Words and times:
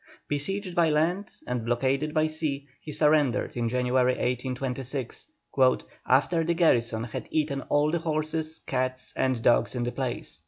Besieged 0.27 0.73
by 0.73 0.89
land 0.89 1.29
and 1.45 1.63
blockaded 1.63 2.11
by 2.11 2.25
sea, 2.25 2.65
he 2.79 2.91
surrendered 2.91 3.55
in 3.55 3.69
January, 3.69 4.13
1826, 4.13 5.27
"after 6.07 6.43
the 6.43 6.55
garrison 6.55 7.03
had 7.03 7.27
eaten 7.29 7.61
all 7.69 7.91
the 7.91 7.99
horses, 7.99 8.57
cats, 8.65 9.13
and 9.15 9.43
dogs 9.43 9.75
in 9.75 9.83
the 9.83 9.91
place." 9.91 10.39